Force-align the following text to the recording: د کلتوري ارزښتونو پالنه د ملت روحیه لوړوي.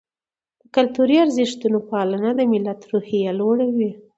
د 0.61 0.63
کلتوري 0.75 1.15
ارزښتونو 1.25 1.77
پالنه 1.91 2.29
د 2.35 2.41
ملت 2.51 2.79
روحیه 2.91 3.31
لوړوي. 3.39 3.91